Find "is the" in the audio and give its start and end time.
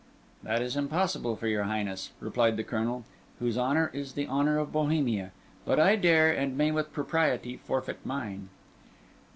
3.93-4.25